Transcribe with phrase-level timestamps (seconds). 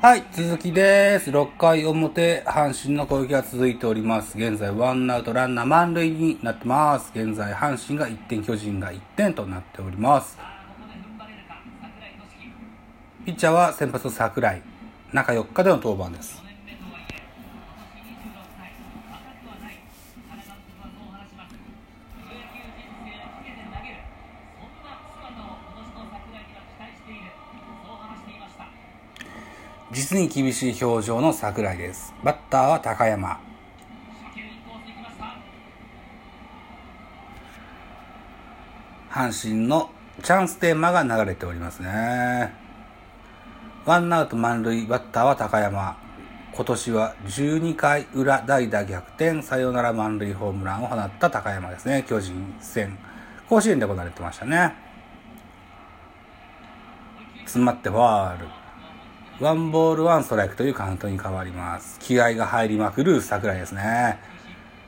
[0.00, 1.32] はい、続きです。
[1.32, 4.38] 6回表、阪神の攻撃が続いております。
[4.38, 7.10] 現在、ワンアウトランナー満塁になってます。
[7.12, 10.38] 現在、阪神が1点、巨人が1点となっております。
[13.26, 14.62] ピッチャーは先発桜井。
[15.12, 16.47] 中4日での登板です。
[29.98, 32.14] 実に厳しい表情の桜井です。
[32.22, 33.40] バッターは高山。
[39.10, 39.90] 阪神の
[40.22, 42.54] チャンステーマが流れておりますね。
[43.86, 45.96] ワンアウト満塁、バッターは高山。
[46.54, 52.04] 今年は12回裏代打逆転、サヨナラ満塁ホームランを放った高山ですね。
[52.08, 52.96] 巨人戦。
[53.48, 54.74] 甲子園で行われてましたね。
[57.40, 58.57] 詰まってファール。
[59.40, 61.96] ワンボールワンストライクというカウントに変わります。
[62.00, 64.18] 気合が入りまくる桜井ですね。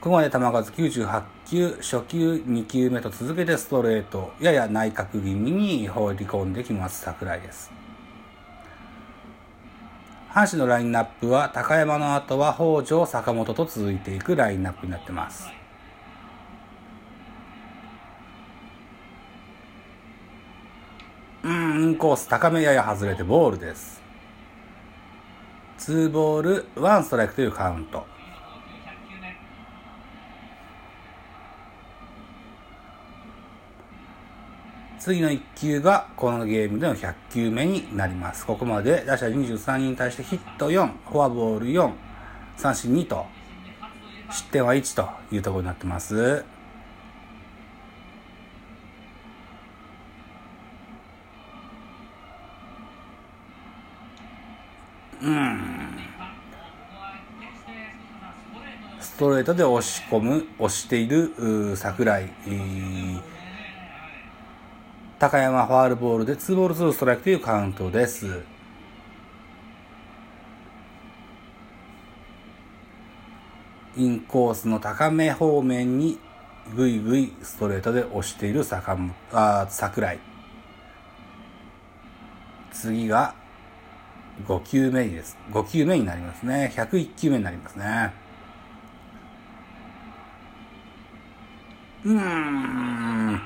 [0.00, 7.72] ここまで球数98球、初球2球目と続けてストレート、やや内角気味に放り込んできます桜井です。
[10.30, 15.48] 阪神のラインナップは高山の後は北条、坂本と続いていくラインナップになってます。
[21.42, 24.05] うん、インコース高めやや外れてボールです。
[25.92, 28.06] 2ボール、1ストライクというカウント。
[34.98, 38.44] 次の1球がこのゲームでの100球目になります。
[38.44, 41.92] ここまで打者23人に対してヒット4、フォアボール4、
[42.56, 43.24] 三振2と、
[44.28, 46.44] 失点は1というところになってます。
[55.22, 55.75] うん。
[59.16, 62.30] ストレートで押し込む、押している櫻井。
[65.18, 68.42] 高山ファールボールで2ボール2ストライクというカウントです。
[73.96, 76.18] インコースの高め方面に
[76.74, 78.98] ぐいぐいストレートで押している坂
[79.32, 80.18] あ桜井。
[82.70, 83.34] 次が
[84.46, 85.38] 5球目です。
[85.52, 86.70] 5球目になりますね。
[86.76, 88.25] 101球目になりますね。
[92.06, 93.40] うん。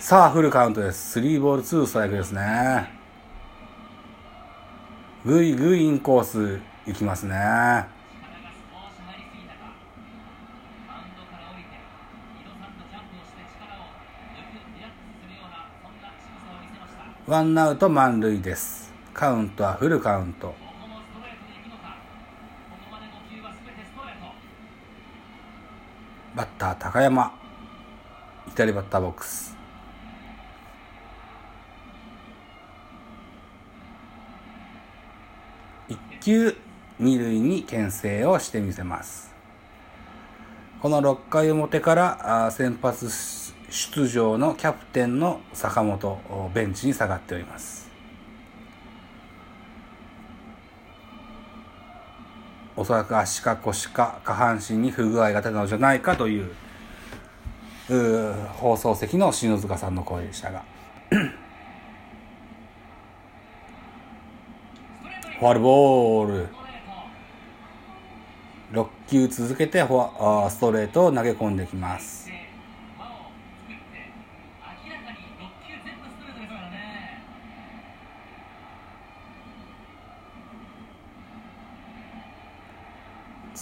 [0.00, 1.20] さあ、フルカウントです。
[1.20, 2.90] 3ボール2ストライクですね。
[5.24, 7.36] ぐいぐいインコース行きますね。
[17.28, 18.92] ワンアウト満塁です。
[19.14, 20.67] カウントはフルカウント。
[26.38, 27.32] バッター高山。
[28.50, 29.56] 左バッターボックス。
[35.88, 36.56] 一球
[37.00, 39.34] 二塁に牽制をしてみせます。
[40.80, 43.10] この6回表から先発
[43.68, 46.20] 出場のキャプテンの坂本
[46.54, 47.87] ベンチに下がっております。
[52.78, 56.48] おそらく足か腰か下半身に不具合が出たのじゃないかという
[57.88, 60.62] う放送席の篠塚さんの声でしたが。
[65.40, 66.48] フォアルボール。
[68.72, 72.30] 6球続けてフォアストレートを投げ込んできます。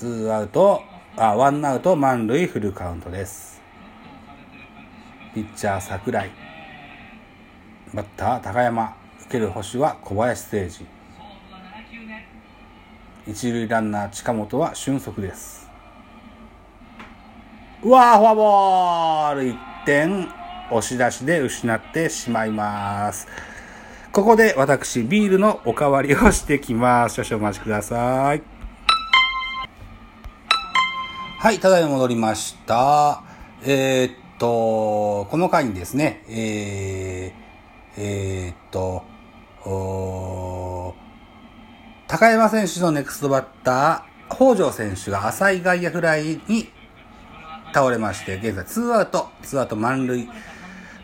[0.07, 0.85] ツーアウト
[1.17, 3.61] あワンアウト満塁フルカウントです。
[5.35, 6.31] ピッチャー桜井。
[7.93, 8.95] バッター高山。
[9.23, 10.87] 受ける星は小林誠司。
[13.27, 15.69] 一塁ランナー近本は俊足です。
[17.83, 19.43] うわーフォアボール。
[19.51, 19.57] 1
[19.87, 20.29] 点
[20.71, 23.27] 押し出しで失ってしまいます。
[24.13, 27.25] ここで私ビールのおかわりをしてきます。
[27.25, 28.56] 少々お待ちください。
[31.47, 33.23] はいただいま戻りました
[33.63, 39.05] えー、っとこの回にですねえー、えー、っと
[42.09, 46.69] 高山選手のネクストバッター、北条選手が浅い外野フライに
[47.73, 50.29] 倒れまして、現在2アウト、2アウト満塁。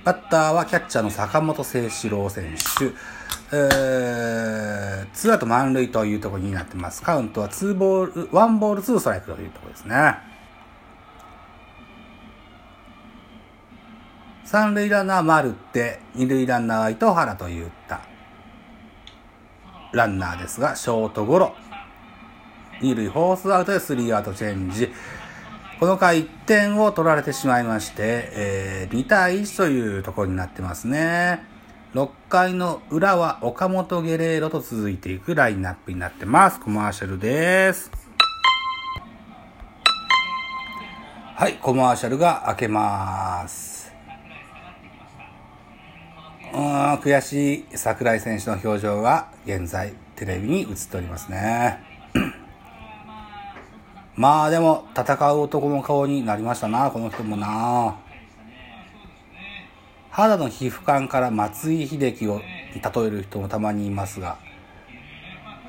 [0.05, 2.87] バッターはキャッチャーの坂本誠志郎選手。
[3.57, 7.01] えー、ツーアウト満塁というところになってます。
[7.03, 10.32] カウントはツーボール、ワンボールツーストライクというところですね。
[14.53, 18.03] 三塁ランナー丸って、二塁ランナーは糸原といった
[19.95, 21.55] ランナーですが、ショートゴロ。
[22.83, 24.93] 二塁フォースアウトでスリーアウトチェンジ。
[25.81, 31.43] この回1点を取られてしまいまして、えー、2対1というところになってますね。
[31.95, 36.61] 6回の裏は岡本ゲレーロと続いていくラインナップになってます。
[36.61, 37.91] コマーシャルです。
[41.37, 43.82] はい、コマーシャルが開けます。
[46.63, 51.81] うん、悔しい桜井選手の表情が現在テレビに映っておりますね。
[54.15, 57.97] まあでも、戦う男の顔になりましたな、この人もな。
[60.11, 64.37] 肌の皮膚感から松井秀喜を例える人もたまにいますが、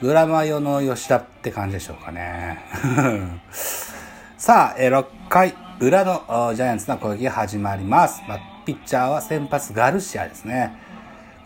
[0.01, 2.60] グラマヨの吉田って感じでしょうかね。
[4.38, 8.22] さあ、6回裏のジャイアンツの攻撃が始まります。
[8.65, 10.74] ピッチャーは先発ガルシアですね。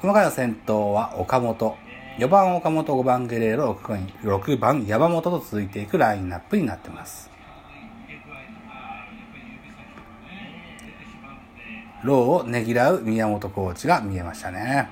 [0.02, 1.76] この回の先頭は岡本。
[2.20, 7.30] 4番岡本、5番ゲレーロ、6番山本と続いていくラインナップになっています。
[12.04, 14.90] ローをねぎらう宮本コーチが見えましたね。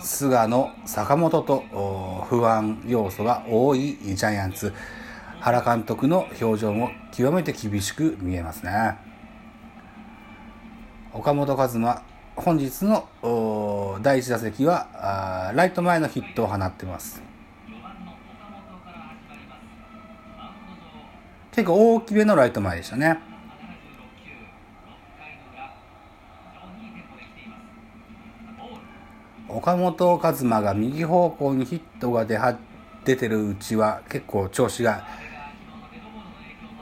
[0.00, 1.64] 菅野、坂本と
[2.28, 4.72] 不安要素が多いジャイアンツ。
[5.42, 8.96] 原監督の表情も極めて厳しく見えますね。
[11.12, 12.02] 岡本和真、
[12.36, 13.08] 本日の
[14.02, 17.20] 第1打席はライト前のヒットを放ってます。
[21.50, 23.18] 結構大きめのライト前でしたね。
[29.48, 32.56] 岡本和真が右方向にヒットが出は
[33.04, 35.04] 出てるうちは結構調子が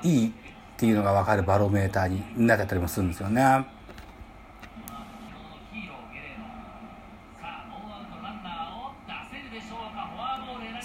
[0.03, 0.33] いいっ
[0.77, 3.67] ていうのが分かるバロメーターになってたりもするんですよね。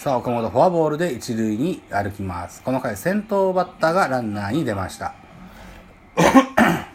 [0.06, 2.62] さあ、岡本フォアボールで一塁に歩きます。
[2.62, 5.16] この回先頭バッターがランナーに出ました。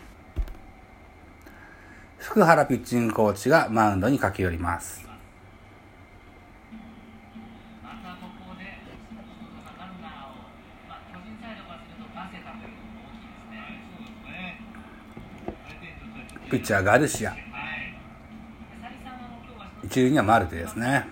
[2.19, 5.10] 福原ピッチングコーチがマウンドに駆け寄ります。
[16.51, 17.37] ピッチャーガルシア。
[19.85, 21.07] 一塁にはマルテですね。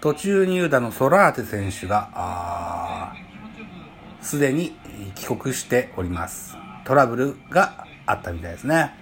[0.00, 3.14] 途中入団のソラーテ選手が、
[4.20, 4.76] すでに
[5.14, 6.56] 帰国しております。
[6.84, 8.94] トラブルがあったみたいですね。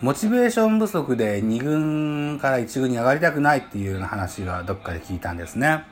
[0.00, 5.84] モチベーション不足で2軍から1軍に上がりたくないっていうような話がどっかで聞いたんですね。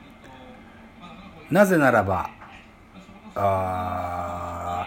[1.51, 2.31] なぜならば、
[3.35, 4.87] あ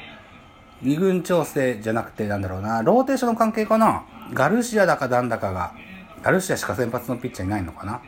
[0.84, 4.04] 2軍調整じゃなくてなんだろうな、ローテーションの関係かな。
[4.34, 5.74] ガルシアだかなんだかが
[6.24, 8.02] ガルシアしか先発のピッチャーいないのかな。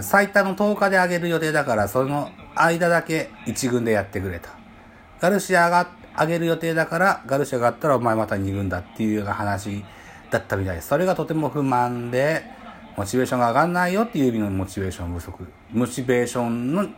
[0.00, 4.48] え、最多の10日で上げる予定だから、その間だけ1軍でやってくれと。
[5.20, 9.84] ガルシアが上げる予定だから、ガルシアがあったらお前また2軍だっていうような話
[10.30, 10.88] だったみたいです。
[10.88, 12.44] それがとても不満で、
[12.96, 15.46] モチベーションが上がんないよっていう意味のモチベーション不足。
[15.72, 16.88] モチベーションの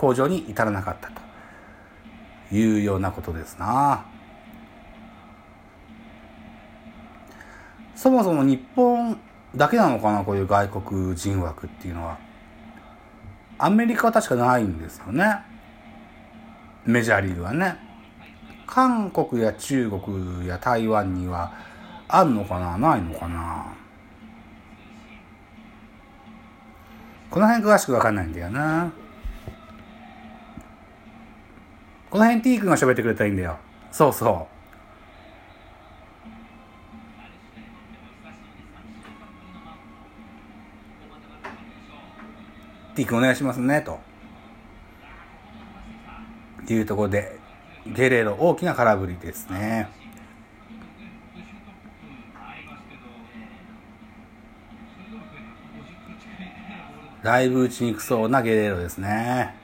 [0.00, 4.06] 向上に至らなかったというようなことですな。
[7.94, 9.20] そもそも日本
[9.54, 12.18] だけなのかな、こういう外国人枠っていうのは。
[13.58, 15.42] アメリカは確かないんですよね。
[16.86, 17.76] メジャーリーグはね。
[18.66, 21.52] 韓国や中国や台湾には
[22.08, 23.66] あんのかなないのかな
[27.30, 28.90] この辺詳しくわかんないんだよな。
[32.10, 33.56] この辺 T 君が喋ってくれたらいいんだよ。
[33.92, 34.48] そうそ
[42.92, 42.96] う。
[42.96, 44.00] ティックお願いしますね、と。
[46.62, 47.38] っていうところで、
[47.86, 49.88] ゲレーロ大きな空振りですね。
[57.22, 59.54] だいぶ打ちにくそうなゲレーロですね。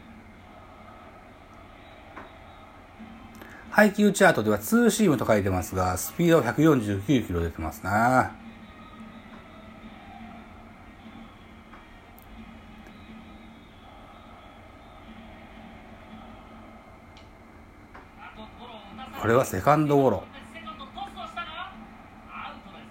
[3.77, 8.35] 配球チャートではツーシームと書いてますが、スピードは149キロ出てますな。
[19.21, 20.25] これはセカンドゴロ。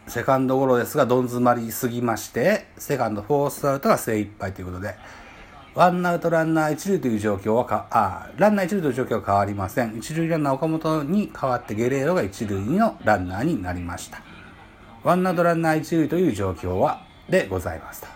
[0.05, 4.93] セカンドゴロですが、どん詰まりすぎまして、セカンドフォースアウトが精一杯ということで、
[5.75, 9.97] ワンアウトランナー一塁という状況はか、あ、ランナー一塁という状況は変わりません。
[9.97, 14.21] 一塁ランナー岡本に代わってゲレーロが一塁のランナーになりました。
[15.03, 18.07] ワンアウトランナー一塁という状況は、でございました。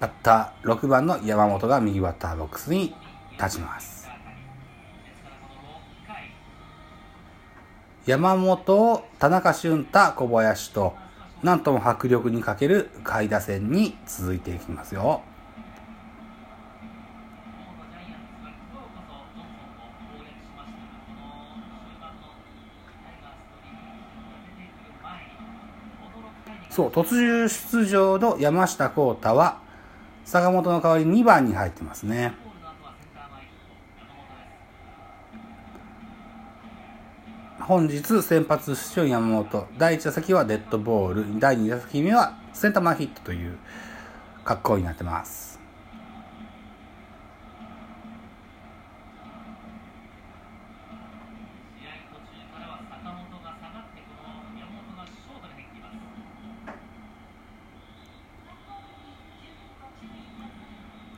[0.00, 2.92] バッター6番の山本が右バッターボックスに
[3.38, 4.08] 立ちます。
[8.04, 11.05] 山本、田中俊太、小林と、
[11.46, 15.22] なんとも迫力に欠ける下位打線に続いていきますよ。
[26.68, 29.60] そう、突入出場の山下幸太は、
[30.24, 32.34] 坂本の代わり2番に入ってますね。
[37.66, 39.66] 本日先発出場山本。
[39.76, 41.40] 第1打席はデッドボール。
[41.40, 43.58] 第2打席目はセンター前ヒットという
[44.44, 45.58] 格好になってます。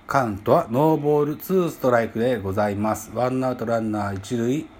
[0.06, 3.10] カウントはノーボール2ストライクでございます。
[3.12, 4.77] ワンアウトランナー1塁。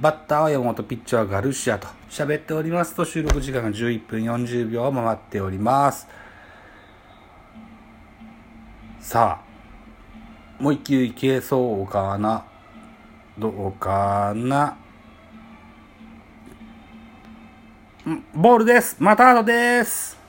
[0.00, 6.08] バッターは山本、ピッチャーはガルシアと喋っておりますと収録時間が11分40秒を回っております。
[9.00, 12.44] さあ、もう一球いけそうかな？
[13.38, 14.76] どうかな？
[18.34, 18.96] ボールです。
[18.98, 20.20] また後です。